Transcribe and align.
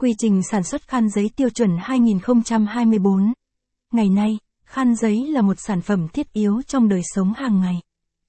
Quy 0.00 0.14
trình 0.18 0.42
sản 0.42 0.62
xuất 0.62 0.88
khăn 0.88 1.08
giấy 1.08 1.30
tiêu 1.36 1.50
chuẩn 1.50 1.70
2024. 1.80 3.32
Ngày 3.92 4.08
nay, 4.08 4.38
khăn 4.64 4.94
giấy 4.94 5.26
là 5.26 5.42
một 5.42 5.54
sản 5.58 5.80
phẩm 5.80 6.08
thiết 6.08 6.32
yếu 6.32 6.62
trong 6.66 6.88
đời 6.88 7.00
sống 7.14 7.32
hàng 7.36 7.60
ngày. 7.60 7.80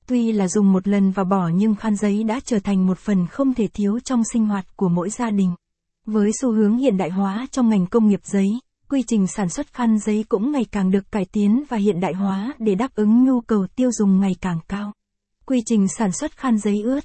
Tuy 0.07 0.31
là 0.31 0.47
dùng 0.47 0.73
một 0.73 0.87
lần 0.87 1.11
và 1.11 1.23
bỏ 1.23 1.47
nhưng 1.47 1.75
khăn 1.75 1.95
giấy 1.95 2.23
đã 2.23 2.39
trở 2.45 2.59
thành 2.59 2.87
một 2.87 2.97
phần 2.97 3.27
không 3.27 3.53
thể 3.53 3.67
thiếu 3.67 3.99
trong 3.99 4.21
sinh 4.33 4.45
hoạt 4.45 4.77
của 4.77 4.89
mỗi 4.89 5.09
gia 5.09 5.29
đình. 5.29 5.51
Với 6.05 6.31
xu 6.41 6.51
hướng 6.51 6.77
hiện 6.77 6.97
đại 6.97 7.09
hóa 7.09 7.47
trong 7.51 7.69
ngành 7.69 7.87
công 7.87 8.07
nghiệp 8.07 8.21
giấy, 8.23 8.49
quy 8.89 9.03
trình 9.07 9.27
sản 9.27 9.49
xuất 9.49 9.73
khăn 9.73 9.99
giấy 9.99 10.25
cũng 10.29 10.51
ngày 10.51 10.65
càng 10.71 10.91
được 10.91 11.11
cải 11.11 11.25
tiến 11.25 11.63
và 11.69 11.77
hiện 11.77 11.99
đại 11.99 12.13
hóa 12.13 12.53
để 12.59 12.75
đáp 12.75 12.95
ứng 12.95 13.25
nhu 13.25 13.41
cầu 13.41 13.67
tiêu 13.75 13.89
dùng 13.91 14.19
ngày 14.19 14.35
càng 14.41 14.59
cao. 14.67 14.91
Quy 15.45 15.61
trình 15.65 15.87
sản 15.87 16.11
xuất 16.11 16.37
khăn 16.37 16.57
giấy 16.57 16.81
ướt. 16.81 17.03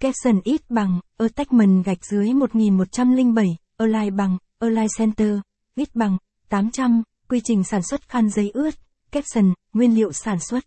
Capson 0.00 0.40
ít 0.44 0.60
bằng, 0.68 1.00
attachment 1.18 1.84
gạch 1.84 2.04
dưới 2.04 2.32
1107, 2.32 3.46
Align 3.80 4.16
bằng, 4.16 4.38
Align 4.58 4.86
Center, 4.98 5.38
ít 5.74 5.94
bằng, 5.94 6.18
800, 6.48 7.02
quy 7.28 7.40
trình 7.44 7.64
sản 7.64 7.82
xuất 7.82 8.08
khăn 8.08 8.28
giấy 8.30 8.50
ướt. 8.54 8.74
caption, 9.12 9.54
nguyên 9.72 9.94
liệu 9.94 10.12
sản 10.12 10.40
xuất. 10.40 10.64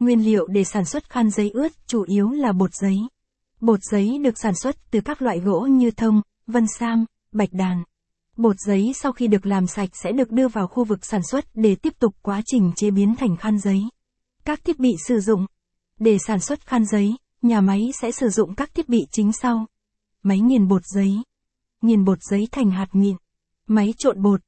Nguyên 0.00 0.24
liệu 0.24 0.46
để 0.46 0.64
sản 0.64 0.84
xuất 0.84 1.10
khăn 1.10 1.30
giấy 1.30 1.50
ướt 1.50 1.72
chủ 1.86 2.02
yếu 2.02 2.30
là 2.30 2.52
bột 2.52 2.70
giấy. 2.74 2.98
Bột 3.60 3.80
giấy 3.82 4.18
được 4.18 4.38
sản 4.38 4.54
xuất 4.54 4.76
từ 4.90 5.00
các 5.00 5.22
loại 5.22 5.40
gỗ 5.40 5.60
như 5.60 5.90
thông, 5.90 6.22
vân 6.46 6.66
sam, 6.78 7.04
bạch 7.32 7.52
đàn. 7.52 7.82
Bột 8.36 8.56
giấy 8.66 8.92
sau 8.94 9.12
khi 9.12 9.26
được 9.26 9.46
làm 9.46 9.66
sạch 9.66 9.90
sẽ 9.92 10.12
được 10.12 10.30
đưa 10.30 10.48
vào 10.48 10.66
khu 10.66 10.84
vực 10.84 11.04
sản 11.04 11.22
xuất 11.30 11.44
để 11.54 11.74
tiếp 11.74 11.98
tục 11.98 12.14
quá 12.22 12.42
trình 12.46 12.72
chế 12.76 12.90
biến 12.90 13.14
thành 13.16 13.36
khăn 13.36 13.58
giấy. 13.58 13.82
Các 14.44 14.64
thiết 14.64 14.78
bị 14.78 14.90
sử 15.08 15.20
dụng. 15.20 15.46
Để 15.98 16.18
sản 16.26 16.40
xuất 16.40 16.66
khăn 16.66 16.84
giấy, 16.86 17.16
nhà 17.42 17.60
máy 17.60 17.90
sẽ 18.00 18.12
sử 18.12 18.28
dụng 18.28 18.54
các 18.54 18.74
thiết 18.74 18.88
bị 18.88 19.06
chính 19.10 19.32
sau. 19.32 19.66
Máy 20.22 20.40
nghiền 20.40 20.68
bột 20.68 20.82
giấy. 20.84 21.22
Nghiền 21.84 22.04
bột 22.04 22.18
giấy 22.22 22.48
thành 22.52 22.70
hạt 22.70 22.88
mịn. 22.92 23.16
Máy 23.66 23.94
trộn 23.98 24.22
bột. 24.22 24.40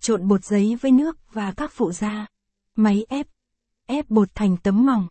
Trộn 0.00 0.28
bột 0.28 0.44
giấy 0.44 0.76
với 0.80 0.90
nước 0.92 1.18
và 1.32 1.52
các 1.56 1.72
phụ 1.74 1.92
gia. 1.92 2.26
Máy 2.76 3.06
ép. 3.08 3.26
Ép 3.86 4.10
bột 4.10 4.28
thành 4.34 4.56
tấm 4.62 4.86
mỏng. 4.86 5.08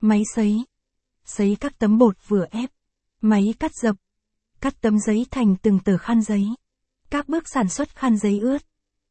Máy 0.00 0.22
sấy. 0.34 0.64
Sấy 1.24 1.56
các 1.60 1.78
tấm 1.78 1.98
bột 1.98 2.16
vừa 2.28 2.44
ép. 2.50 2.70
Máy 3.20 3.54
cắt 3.58 3.70
dập. 3.82 3.96
Cắt 4.60 4.80
tấm 4.80 4.98
giấy 4.98 5.26
thành 5.30 5.56
từng 5.62 5.78
tờ 5.84 5.98
khăn 5.98 6.22
giấy. 6.22 6.44
Các 7.10 7.28
bước 7.28 7.44
sản 7.46 7.68
xuất 7.68 7.96
khăn 7.96 8.16
giấy 8.16 8.38
ướt. 8.38 8.62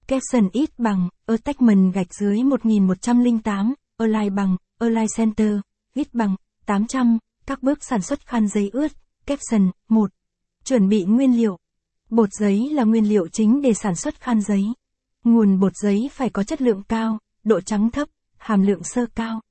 Capson 0.07 0.49
ít 0.53 0.69
bằng, 0.79 1.09
attachment 1.25 1.93
gạch 1.93 2.13
dưới 2.13 2.43
1108, 2.43 3.73
Align 3.97 4.35
bằng, 4.35 4.57
Align 4.79 5.07
Center, 5.17 5.55
ít 5.93 6.13
bằng, 6.13 6.35
800, 6.65 7.17
các 7.45 7.63
bước 7.63 7.83
sản 7.83 8.01
xuất 8.01 8.27
khăn 8.27 8.47
giấy 8.47 8.69
ướt. 8.73 8.91
Capson, 9.25 9.71
1. 9.89 10.11
Chuẩn 10.63 10.89
bị 10.89 11.03
nguyên 11.03 11.37
liệu. 11.37 11.57
Bột 12.13 12.29
giấy 12.33 12.69
là 12.69 12.83
nguyên 12.83 13.09
liệu 13.09 13.27
chính 13.27 13.61
để 13.61 13.73
sản 13.73 13.95
xuất 13.95 14.21
khăn 14.21 14.41
giấy. 14.41 14.63
Nguồn 15.23 15.59
bột 15.59 15.71
giấy 15.75 16.09
phải 16.13 16.29
có 16.29 16.43
chất 16.43 16.61
lượng 16.61 16.83
cao, 16.83 17.19
độ 17.43 17.61
trắng 17.61 17.91
thấp, 17.91 18.07
hàm 18.37 18.61
lượng 18.61 18.83
sơ 18.83 19.05
cao. 19.15 19.41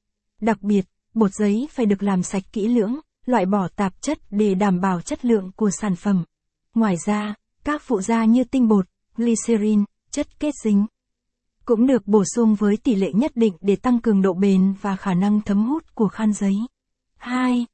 Đặc 0.40 0.62
biệt, 0.62 0.84
bột 1.14 1.30
giấy 1.34 1.68
phải 1.70 1.86
được 1.86 2.02
làm 2.02 2.22
sạch 2.22 2.42
kỹ 2.52 2.68
lưỡng, 2.68 3.00
loại 3.26 3.46
bỏ 3.46 3.68
tạp 3.68 4.02
chất 4.02 4.18
để 4.30 4.54
đảm 4.54 4.80
bảo 4.80 5.00
chất 5.00 5.24
lượng 5.24 5.50
của 5.56 5.70
sản 5.70 5.96
phẩm. 5.96 6.24
Ngoài 6.74 6.96
ra, 7.06 7.34
các 7.64 7.82
phụ 7.84 8.00
gia 8.00 8.24
như 8.24 8.44
tinh 8.44 8.68
bột, 8.68 8.86
glycerin, 9.16 9.84
chất 10.10 10.40
kết 10.40 10.54
dính 10.64 10.86
cũng 11.64 11.86
được 11.86 12.06
bổ 12.06 12.24
sung 12.34 12.54
với 12.54 12.76
tỷ 12.76 12.94
lệ 12.94 13.12
nhất 13.12 13.32
định 13.34 13.54
để 13.60 13.76
tăng 13.76 14.00
cường 14.00 14.22
độ 14.22 14.34
bền 14.34 14.74
và 14.80 14.96
khả 14.96 15.14
năng 15.14 15.40
thấm 15.40 15.66
hút 15.68 15.94
của 15.94 16.08
khăn 16.08 16.32
giấy. 16.32 16.54
2. 17.16 17.66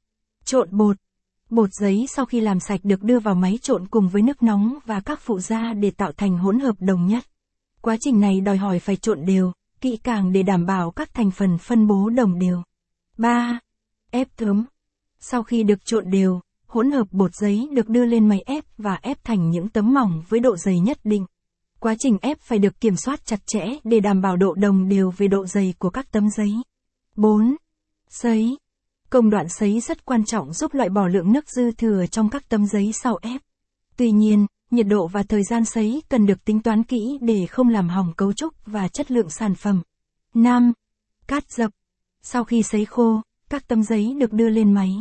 Trộn 0.45 0.69
bột. 0.71 0.97
Bột 1.49 1.69
giấy 1.73 2.05
sau 2.09 2.25
khi 2.25 2.39
làm 2.41 2.59
sạch 2.59 2.79
được 2.83 3.03
đưa 3.03 3.19
vào 3.19 3.35
máy 3.35 3.59
trộn 3.61 3.87
cùng 3.87 4.07
với 4.07 4.21
nước 4.21 4.43
nóng 4.43 4.79
và 4.85 4.99
các 4.99 5.19
phụ 5.21 5.39
gia 5.39 5.73
để 5.73 5.91
tạo 5.91 6.11
thành 6.11 6.37
hỗn 6.37 6.59
hợp 6.59 6.75
đồng 6.79 7.07
nhất. 7.07 7.23
Quá 7.81 7.97
trình 7.99 8.19
này 8.19 8.41
đòi 8.41 8.57
hỏi 8.57 8.79
phải 8.79 8.95
trộn 8.95 9.25
đều, 9.25 9.51
kỹ 9.81 9.97
càng 10.03 10.31
để 10.31 10.43
đảm 10.43 10.65
bảo 10.65 10.91
các 10.91 11.13
thành 11.13 11.31
phần 11.31 11.57
phân 11.57 11.87
bố 11.87 12.09
đồng 12.09 12.39
đều. 12.39 12.61
3. 13.17 13.59
Ép 14.11 14.27
thấm. 14.37 14.65
Sau 15.19 15.43
khi 15.43 15.63
được 15.63 15.85
trộn 15.85 16.09
đều, 16.09 16.41
hỗn 16.67 16.91
hợp 16.91 17.07
bột 17.11 17.35
giấy 17.35 17.69
được 17.71 17.89
đưa 17.89 18.05
lên 18.05 18.29
máy 18.29 18.41
ép 18.45 18.65
và 18.77 18.99
ép 19.01 19.23
thành 19.23 19.49
những 19.49 19.69
tấm 19.69 19.93
mỏng 19.93 20.23
với 20.29 20.39
độ 20.39 20.57
dày 20.57 20.79
nhất 20.79 20.99
định. 21.03 21.25
Quá 21.79 21.95
trình 21.99 22.17
ép 22.21 22.39
phải 22.41 22.59
được 22.59 22.81
kiểm 22.81 22.95
soát 22.95 23.25
chặt 23.25 23.39
chẽ 23.45 23.65
để 23.83 23.99
đảm 23.99 24.21
bảo 24.21 24.37
độ 24.37 24.53
đồng 24.53 24.89
đều 24.89 25.13
về 25.17 25.27
độ 25.27 25.45
dày 25.45 25.73
của 25.79 25.89
các 25.89 26.11
tấm 26.11 26.29
giấy. 26.29 26.51
4. 27.15 27.55
Sấy. 28.09 28.57
Công 29.09 29.29
đoạn 29.29 29.49
sấy 29.49 29.79
rất 29.79 30.05
quan 30.05 30.25
trọng 30.25 30.53
giúp 30.53 30.73
loại 30.73 30.89
bỏ 30.89 31.07
lượng 31.07 31.31
nước 31.31 31.49
dư 31.49 31.71
thừa 31.71 32.05
trong 32.11 32.29
các 32.29 32.49
tấm 32.49 32.65
giấy 32.65 32.91
sau 33.03 33.17
ép. 33.21 33.41
Tuy 33.97 34.11
nhiên, 34.11 34.45
nhiệt 34.71 34.87
độ 34.87 35.07
và 35.07 35.23
thời 35.23 35.43
gian 35.43 35.65
sấy 35.65 36.03
cần 36.09 36.25
được 36.25 36.45
tính 36.45 36.61
toán 36.61 36.83
kỹ 36.83 37.17
để 37.21 37.45
không 37.45 37.69
làm 37.69 37.89
hỏng 37.89 38.13
cấu 38.17 38.33
trúc 38.33 38.53
và 38.65 38.87
chất 38.87 39.11
lượng 39.11 39.29
sản 39.29 39.55
phẩm. 39.55 39.81
5. 40.33 40.73
Cát 41.27 41.51
dập. 41.51 41.71
Sau 42.21 42.43
khi 42.43 42.63
sấy 42.63 42.85
khô, 42.85 43.21
các 43.49 43.67
tấm 43.67 43.83
giấy 43.83 44.13
được 44.19 44.33
đưa 44.33 44.49
lên 44.49 44.73
máy, 44.73 44.91